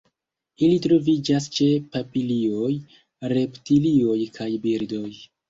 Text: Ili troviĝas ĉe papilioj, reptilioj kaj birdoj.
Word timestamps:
Ili 0.67 0.77
troviĝas 0.85 1.47
ĉe 1.57 1.67
papilioj, 1.97 2.71
reptilioj 3.35 4.19
kaj 4.41 4.51
birdoj. 4.67 5.07